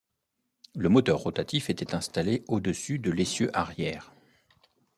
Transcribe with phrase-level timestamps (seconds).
[0.73, 4.11] Le moteur rotatif était installé au-dessus de l'essieu arrière.